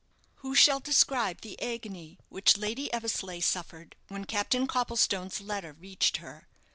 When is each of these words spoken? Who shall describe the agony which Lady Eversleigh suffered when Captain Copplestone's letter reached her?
Who 0.37 0.55
shall 0.55 0.79
describe 0.79 1.41
the 1.41 1.61
agony 1.61 2.17
which 2.29 2.57
Lady 2.57 2.91
Eversleigh 2.91 3.39
suffered 3.43 3.95
when 4.07 4.25
Captain 4.25 4.65
Copplestone's 4.65 5.39
letter 5.41 5.73
reached 5.73 6.17
her? 6.17 6.47